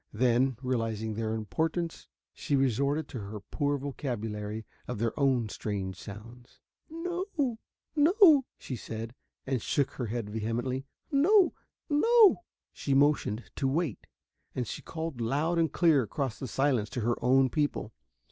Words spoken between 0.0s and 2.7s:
Then, realizing their impotence, she